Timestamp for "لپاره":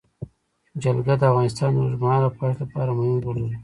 2.63-2.91